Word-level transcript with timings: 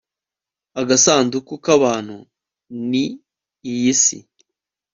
agasanduku 0.81 1.53
k'abantu 1.63 2.17
ni 2.89 3.03
iyi 3.71 3.93
si 4.03 4.17